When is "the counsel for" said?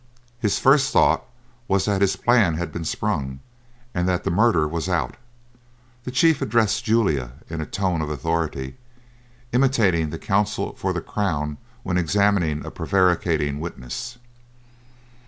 10.09-10.91